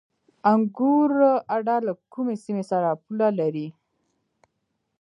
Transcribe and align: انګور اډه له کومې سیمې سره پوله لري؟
انګور 0.51 1.11
اډه 1.55 1.75
له 1.87 1.93
کومې 2.13 2.35
سیمې 2.43 2.63
سره 2.71 2.89
پوله 3.03 3.29
لري؟ 3.39 3.67